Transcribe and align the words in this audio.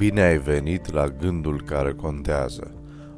Bine 0.00 0.20
ai 0.20 0.38
venit 0.38 0.92
la 0.92 1.08
gândul 1.08 1.62
care 1.62 1.92
contează, 1.92 2.74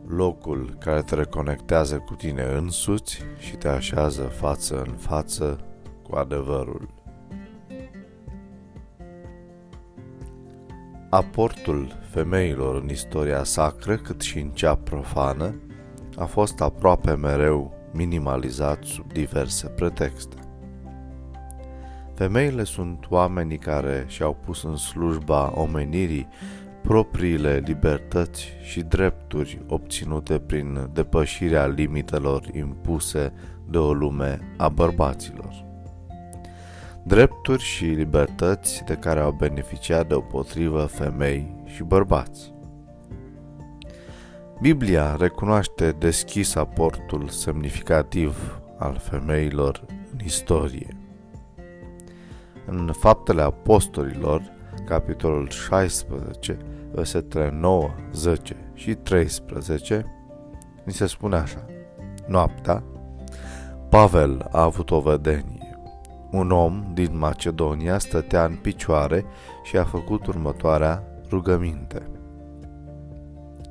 locul 0.07 0.77
care 0.79 1.03
te 1.03 1.15
reconectează 1.15 1.97
cu 1.99 2.15
tine 2.15 2.43
însuți 2.43 3.23
și 3.39 3.57
te 3.57 3.69
așează 3.69 4.23
față 4.23 4.85
în 4.87 4.93
față 4.93 5.59
cu 6.03 6.17
adevărul. 6.17 6.89
Aportul 11.11 11.99
femeilor 12.11 12.83
în 12.83 12.89
istoria 12.89 13.45
sacră, 13.45 13.97
cât 13.97 14.21
și 14.21 14.39
în 14.39 14.49
cea 14.49 14.75
profană, 14.75 15.55
a 16.17 16.25
fost 16.25 16.61
aproape 16.61 17.15
mereu 17.15 17.73
minimalizat 17.93 18.85
sub 18.85 19.13
diverse 19.13 19.67
pretexte. 19.69 20.37
Femeile 22.15 22.65
sunt 22.65 23.07
oamenii 23.09 23.59
care 23.59 24.05
și-au 24.07 24.37
pus 24.45 24.63
în 24.63 24.77
slujba 24.77 25.53
omenirii 25.55 26.29
propriile 26.83 27.63
libertăți 27.65 28.47
și 28.63 28.81
drepturi 28.81 29.65
obținute 29.69 30.39
prin 30.39 30.89
depășirea 30.93 31.67
limitelor 31.67 32.43
impuse 32.55 33.33
de 33.69 33.79
o 33.79 33.93
lume 33.93 34.55
a 34.57 34.69
bărbaților. 34.69 35.65
Drepturi 37.05 37.63
și 37.63 37.85
libertăți 37.85 38.85
de 38.85 38.95
care 38.95 39.21
au 39.21 39.33
beneficiat 39.33 40.09
deopotrivă 40.09 40.85
femei 40.85 41.55
și 41.65 41.83
bărbați. 41.83 42.53
Biblia 44.61 45.17
recunoaște 45.17 45.91
deschis 45.91 46.55
aportul 46.55 47.29
semnificativ 47.29 48.61
al 48.79 48.99
femeilor 48.99 49.85
în 50.13 50.19
istorie. 50.25 50.97
În 52.67 52.93
Faptele 52.99 53.43
Apostolilor, 53.43 54.43
capitolul 54.85 55.49
16, 55.49 56.59
versetele 56.93 57.51
9, 57.51 57.91
10 58.13 58.57
și 58.75 58.95
13, 58.95 60.07
ni 60.85 60.93
se 60.93 61.07
spune 61.07 61.37
așa. 61.37 61.65
Noaptea, 62.27 62.83
Pavel 63.89 64.49
a 64.51 64.63
avut 64.63 64.91
o 64.91 65.01
vedenie. 65.01 65.79
Un 66.31 66.51
om 66.51 66.91
din 66.95 67.19
Macedonia 67.19 67.99
stătea 67.99 68.45
în 68.45 68.55
picioare 68.63 69.25
și 69.63 69.77
a 69.77 69.85
făcut 69.85 70.27
următoarea 70.27 71.03
rugăminte. 71.29 72.03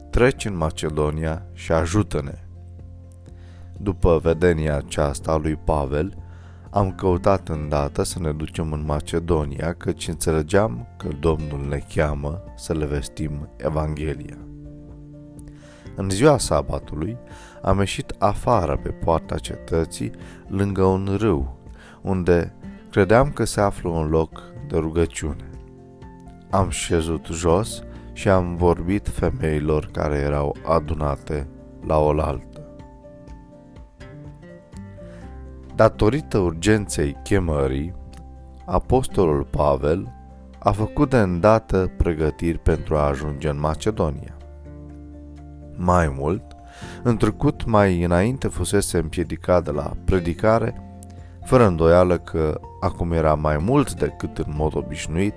Treci 0.09 0.45
în 0.45 0.57
Macedonia 0.57 1.45
și 1.53 1.71
ajută-ne. 1.71 2.37
După 3.77 4.19
vedenia 4.23 4.75
aceasta 4.75 5.31
a 5.31 5.37
lui 5.37 5.55
Pavel, 5.55 6.20
am 6.73 6.91
căutat 6.91 7.49
îndată 7.49 8.03
să 8.03 8.19
ne 8.19 8.31
ducem 8.31 8.71
în 8.71 8.83
Macedonia, 8.85 9.73
căci 9.73 10.07
înțelegeam 10.07 10.87
că 10.97 11.07
Domnul 11.19 11.67
ne 11.69 11.83
cheamă 11.95 12.43
să 12.55 12.73
le 12.73 12.85
vestim 12.85 13.49
Evanghelia. 13.57 14.37
În 15.95 16.09
ziua 16.09 16.37
sabatului 16.37 17.17
am 17.61 17.77
ieșit 17.77 18.15
afară 18.17 18.77
pe 18.83 18.89
poarta 18.89 19.37
cetății, 19.37 20.11
lângă 20.47 20.83
un 20.83 21.15
râu, 21.19 21.57
unde 22.01 22.55
credeam 22.89 23.31
că 23.31 23.43
se 23.43 23.61
află 23.61 23.89
un 23.89 24.09
loc 24.09 24.43
de 24.67 24.77
rugăciune. 24.77 25.49
Am 26.49 26.69
șezut 26.69 27.25
jos 27.25 27.83
și 28.13 28.29
am 28.29 28.55
vorbit 28.55 29.07
femeilor 29.07 29.89
care 29.91 30.15
erau 30.15 30.55
adunate 30.65 31.47
la 31.85 31.97
oaltă. 31.97 32.50
Datorită 35.75 36.37
urgenței 36.37 37.17
chemării, 37.23 37.93
apostolul 38.65 39.43
Pavel 39.43 40.13
a 40.59 40.71
făcut 40.71 41.09
de 41.09 41.17
îndată 41.17 41.91
pregătiri 41.97 42.57
pentru 42.57 42.95
a 42.95 43.07
ajunge 43.07 43.49
în 43.49 43.59
Macedonia. 43.59 44.37
Mai 45.75 46.13
mult, 46.17 46.43
întrucut 47.03 47.65
mai 47.65 48.03
înainte 48.03 48.47
fusese 48.47 48.97
împiedicat 48.97 49.63
de 49.63 49.71
la 49.71 49.91
predicare, 50.05 50.99
fără 51.43 51.65
îndoială 51.65 52.17
că 52.17 52.59
acum 52.79 53.11
era 53.11 53.35
mai 53.35 53.57
mult 53.57 53.93
decât 53.93 54.37
în 54.37 54.53
mod 54.55 54.75
obișnuit, 54.75 55.35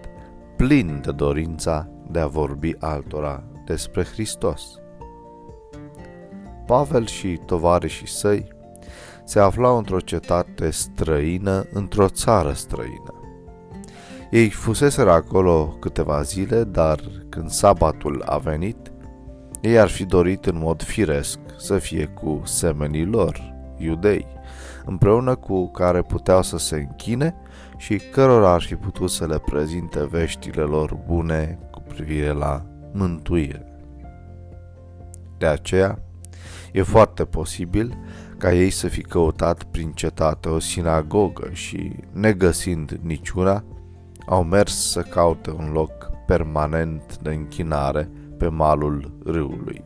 plin 0.57 1.01
de 1.05 1.13
dorința 1.13 1.89
de 2.11 2.19
a 2.19 2.27
vorbi 2.27 2.75
altora 2.79 3.43
despre 3.65 4.05
Hristos. 4.05 4.63
Pavel 6.67 7.07
și 7.07 7.41
tovarășii 7.47 8.09
săi 8.09 8.54
se 9.25 9.41
aflau 9.41 9.77
într-o 9.77 10.01
cetate 10.01 10.71
străină, 10.71 11.67
într-o 11.73 12.09
țară 12.09 12.53
străină. 12.53 13.15
Ei 14.31 14.49
fuseseră 14.51 15.11
acolo 15.11 15.77
câteva 15.81 16.23
zile, 16.23 16.65
dar 16.65 17.01
când 17.29 17.51
sabatul 17.51 18.23
a 18.27 18.39
venit, 18.39 18.93
ei 19.61 19.79
ar 19.79 19.89
fi 19.89 20.05
dorit 20.05 20.47
în 20.47 20.59
mod 20.59 20.83
firesc 20.83 21.39
să 21.59 21.79
fie 21.79 22.07
cu 22.07 22.41
semenii 22.45 23.05
lor, 23.05 23.55
iudei, 23.79 24.27
împreună 24.85 25.35
cu 25.35 25.71
care 25.71 26.03
puteau 26.03 26.43
să 26.43 26.59
se 26.59 26.77
închine 26.77 27.35
și 27.77 27.97
cărora 27.97 28.53
ar 28.53 28.63
fi 28.63 28.75
putut 28.75 29.11
să 29.11 29.27
le 29.27 29.39
prezinte 29.39 30.07
veștile 30.07 30.63
lor 30.63 30.99
bune 31.07 31.59
cu 31.71 31.81
privire 31.81 32.33
la 32.33 32.63
mântuire. 32.93 33.67
De 35.39 35.47
aceea, 35.47 35.99
e 36.75 36.83
foarte 36.83 37.25
posibil 37.25 37.99
ca 38.39 38.53
ei 38.53 38.71
să 38.71 38.89
fi 38.89 39.03
căutat 39.03 39.63
prin 39.63 39.91
cetate 39.93 40.49
o 40.49 40.59
sinagogă 40.59 41.49
și, 41.53 41.93
negăsind 42.13 42.99
niciuna, 43.03 43.65
au 44.27 44.43
mers 44.45 44.91
să 44.91 45.01
caute 45.01 45.51
un 45.51 45.71
loc 45.73 46.11
permanent 46.27 47.19
de 47.19 47.31
închinare 47.31 48.11
pe 48.39 48.49
malul 48.49 49.13
râului. 49.25 49.85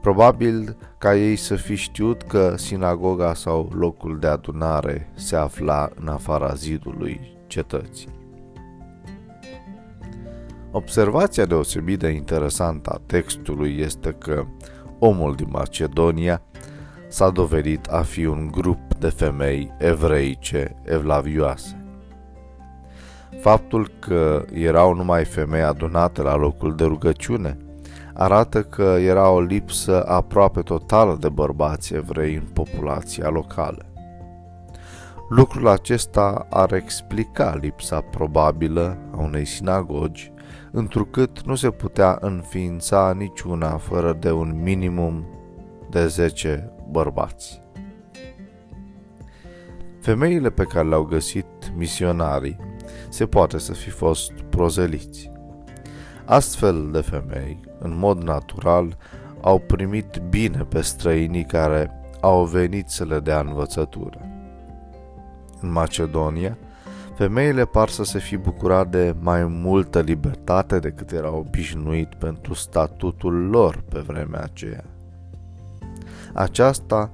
Probabil 0.00 0.76
ca 0.98 1.16
ei 1.16 1.36
să 1.36 1.54
fi 1.54 1.74
știut 1.74 2.22
că 2.22 2.54
sinagoga 2.56 3.34
sau 3.34 3.70
locul 3.74 4.18
de 4.18 4.26
adunare 4.26 5.10
se 5.14 5.36
afla 5.36 5.90
în 5.94 6.08
afara 6.08 6.54
zidului 6.54 7.36
cetății. 7.46 8.08
Observația 10.70 11.44
deosebit 11.44 11.98
de 11.98 12.08
interesantă 12.08 12.90
a 12.90 13.00
textului 13.06 13.78
este 13.78 14.10
că 14.18 14.44
omul 15.04 15.34
din 15.34 15.48
Macedonia 15.50 16.42
s-a 17.08 17.30
dovedit 17.30 17.86
a 17.86 18.02
fi 18.02 18.24
un 18.24 18.48
grup 18.50 18.94
de 18.98 19.08
femei 19.08 19.72
evreice 19.78 20.76
evlavioase. 20.84 21.84
Faptul 23.40 23.90
că 23.98 24.44
erau 24.52 24.94
numai 24.94 25.24
femei 25.24 25.62
adunate 25.62 26.22
la 26.22 26.36
locul 26.36 26.74
de 26.76 26.84
rugăciune 26.84 27.56
arată 28.14 28.62
că 28.62 28.96
era 29.00 29.30
o 29.30 29.40
lipsă 29.40 30.06
aproape 30.06 30.60
totală 30.60 31.16
de 31.20 31.28
bărbați 31.28 31.94
evrei 31.94 32.34
în 32.34 32.46
populația 32.52 33.28
locală. 33.28 33.91
Lucrul 35.34 35.68
acesta 35.68 36.46
ar 36.50 36.72
explica 36.72 37.54
lipsa 37.60 38.00
probabilă 38.00 38.98
a 39.14 39.20
unei 39.20 39.44
sinagogi, 39.44 40.32
întrucât 40.70 41.42
nu 41.42 41.54
se 41.54 41.70
putea 41.70 42.18
înființa 42.20 43.12
niciuna 43.16 43.76
fără 43.76 44.12
de 44.12 44.30
un 44.30 44.62
minimum 44.62 45.26
de 45.90 46.06
10 46.06 46.72
bărbați. 46.90 47.62
Femeile 50.00 50.50
pe 50.50 50.64
care 50.64 50.88
le-au 50.88 51.02
găsit 51.02 51.46
misionarii 51.76 52.56
se 53.08 53.26
poate 53.26 53.58
să 53.58 53.72
fi 53.72 53.90
fost 53.90 54.32
prozeliți. 54.32 55.30
Astfel 56.24 56.90
de 56.90 57.00
femei, 57.00 57.60
în 57.78 57.98
mod 57.98 58.22
natural, 58.22 58.96
au 59.40 59.58
primit 59.58 60.22
bine 60.28 60.64
pe 60.68 60.80
străinii 60.80 61.44
care 61.44 61.90
au 62.20 62.44
venit 62.44 62.88
să 62.88 63.04
le 63.04 63.20
dea 63.20 63.40
învățătură. 63.40 64.31
În 65.62 65.72
Macedonia, 65.72 66.58
femeile 67.14 67.64
par 67.64 67.88
să 67.88 68.04
se 68.04 68.18
fi 68.18 68.36
bucurat 68.36 68.90
de 68.90 69.14
mai 69.20 69.44
multă 69.44 70.00
libertate 70.00 70.78
decât 70.78 71.10
era 71.10 71.34
obișnuit 71.34 72.14
pentru 72.14 72.54
statutul 72.54 73.48
lor 73.48 73.84
pe 73.88 73.98
vremea 73.98 74.40
aceea 74.42 74.84
aceasta 76.32 77.10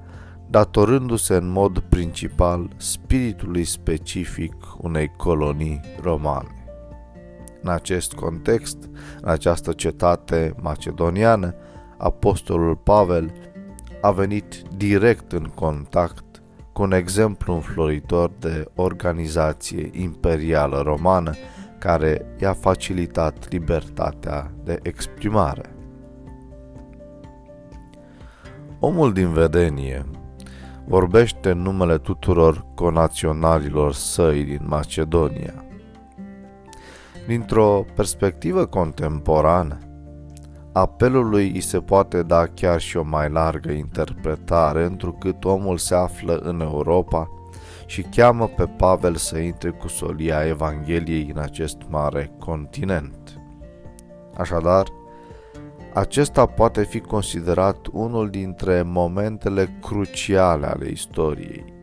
datorându-se 0.49 1.35
în 1.35 1.49
mod 1.49 1.79
principal 1.79 2.69
spiritului 2.77 3.63
specific 3.63 4.53
unei 4.77 5.11
colonii 5.17 5.81
romane. 6.01 6.53
În 7.61 7.69
acest 7.69 8.13
context, 8.13 8.77
în 9.21 9.29
această 9.29 9.73
cetate 9.73 10.55
macedoniană, 10.61 11.55
apostolul 11.97 12.75
Pavel 12.75 13.31
a 14.01 14.11
venit 14.11 14.61
direct 14.77 15.31
în 15.31 15.43
contact 15.43 16.38
cu 16.79 16.85
un 16.85 16.91
exemplu 16.91 17.53
înfloritor 17.53 18.31
de 18.39 18.65
organizație 18.75 19.89
imperială 19.93 20.81
romană 20.81 21.33
care 21.77 22.25
i-a 22.41 22.53
facilitat 22.53 23.51
libertatea 23.51 24.51
de 24.63 24.79
exprimare. 24.81 25.75
Omul 28.79 29.13
din 29.13 29.31
vedenie 29.31 30.05
vorbește 30.87 31.49
în 31.51 31.61
numele 31.61 31.97
tuturor 31.97 32.65
conaționalilor 32.75 33.93
săi 33.93 34.43
din 34.43 34.61
Macedonia. 34.67 35.65
Dintr-o 37.27 37.85
perspectivă 37.95 38.65
contemporană, 38.65 39.77
apelului 40.79 41.51
îi 41.51 41.61
se 41.61 41.79
poate 41.79 42.23
da 42.23 42.45
chiar 42.45 42.79
și 42.79 42.97
o 42.97 43.03
mai 43.03 43.29
largă 43.29 43.71
interpretare, 43.71 44.83
întrucât 44.83 45.43
omul 45.43 45.77
se 45.77 45.95
află 45.95 46.35
în 46.35 46.61
Europa 46.61 47.29
și 47.85 48.01
cheamă 48.01 48.47
pe 48.47 48.65
Pavel 48.65 49.15
să 49.15 49.37
intre 49.37 49.69
cu 49.69 49.87
solia 49.87 50.45
Evangheliei 50.45 51.31
în 51.33 51.41
acest 51.41 51.77
mare 51.89 52.31
continent. 52.39 53.41
Așadar, 54.37 54.87
acesta 55.93 56.45
poate 56.45 56.83
fi 56.83 56.99
considerat 56.99 57.87
unul 57.91 58.29
dintre 58.29 58.81
momentele 58.81 59.77
cruciale 59.81 60.65
ale 60.65 60.87
istoriei. 60.89 61.77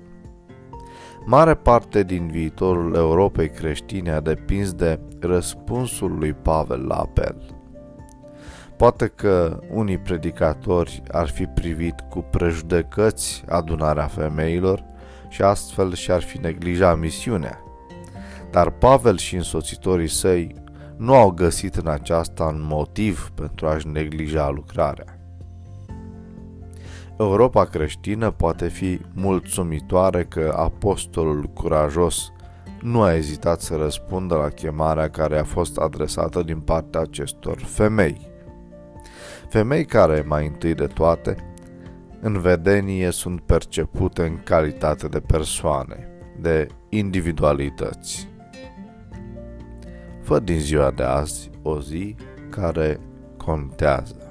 Mare 1.25 1.55
parte 1.55 2.03
din 2.03 2.27
viitorul 2.27 2.95
Europei 2.95 3.51
creștine 3.51 4.11
a 4.11 4.21
depins 4.21 4.73
de 4.73 5.01
răspunsul 5.21 6.19
lui 6.19 6.33
Pavel 6.33 6.87
la 6.87 6.95
apel. 6.95 7.56
Poate 8.77 9.07
că 9.07 9.59
unii 9.71 9.99
predicatori 9.99 11.03
ar 11.11 11.29
fi 11.29 11.45
privit 11.45 11.95
cu 12.11 12.19
prejudecăți 12.31 13.45
adunarea 13.49 14.07
femeilor 14.07 14.85
și 15.29 15.43
astfel 15.43 15.95
și-ar 15.95 16.23
fi 16.23 16.39
neglijat 16.39 16.99
misiunea. 16.99 17.61
Dar 18.51 18.71
Pavel 18.71 19.17
și 19.17 19.37
însoțitorii 19.37 20.09
săi 20.09 20.55
nu 20.97 21.15
au 21.15 21.31
găsit 21.31 21.75
în 21.75 21.87
aceasta 21.87 22.45
un 22.45 22.67
motiv 22.69 23.31
pentru 23.35 23.67
a-și 23.67 23.87
neglija 23.87 24.49
lucrarea. 24.49 25.19
Europa 27.19 27.65
creștină 27.65 28.31
poate 28.31 28.69
fi 28.69 29.01
mulțumitoare 29.13 30.25
că 30.25 30.55
apostolul 30.57 31.43
curajos 31.43 32.33
nu 32.81 33.03
a 33.03 33.15
ezitat 33.15 33.61
să 33.61 33.77
răspundă 33.77 34.35
la 34.35 34.49
chemarea 34.49 35.11
care 35.11 35.39
a 35.39 35.45
fost 35.45 35.79
adresată 35.79 36.43
din 36.43 36.61
partea 36.61 37.01
acestor 37.01 37.59
femei. 37.59 38.35
Femei 39.49 39.85
care, 39.85 40.25
mai 40.27 40.47
întâi 40.47 40.75
de 40.75 40.87
toate, 40.87 41.37
în 42.21 42.41
vedenie 42.41 43.11
sunt 43.11 43.41
percepute 43.41 44.23
în 44.23 44.43
calitate 44.43 45.09
de 45.09 45.21
persoane, 45.21 46.09
de 46.41 46.67
individualități. 46.89 48.29
Fă 50.23 50.39
din 50.39 50.59
ziua 50.59 50.91
de 50.91 51.03
azi 51.03 51.51
o 51.63 51.81
zi 51.81 52.15
care 52.51 53.01
contează. 53.37 54.26